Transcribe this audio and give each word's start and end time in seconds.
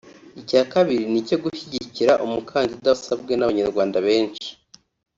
Icya 0.41 0.61
kabiri 0.73 1.03
ni 1.11 1.17
icyo 1.21 1.35
gushyigikira 1.43 2.13
umukandida 2.25 2.87
wasabwe 2.93 3.33
n’Abanyarwanda 3.35 3.97
benshi 4.07 4.49